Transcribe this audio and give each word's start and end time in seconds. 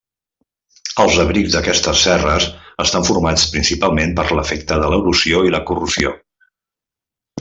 Els 1.03 1.17
abrics 1.23 1.51
d'aquestes 1.57 1.99
serres 2.07 2.47
estan 2.85 3.05
formats 3.09 3.45
principalment 3.57 4.17
per 4.21 4.27
l'efecte 4.41 4.81
de 4.85 4.89
l'erosió 4.95 5.43
i 5.51 5.55
la 5.57 5.61
corrosió. 5.69 6.15